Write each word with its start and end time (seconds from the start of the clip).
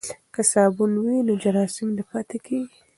که 0.33 0.41
صابون 0.51 0.91
وي 1.03 1.17
نو 1.27 1.33
جراثیم 1.43 1.89
نه 1.97 2.03
پاتیږي. 2.09 2.59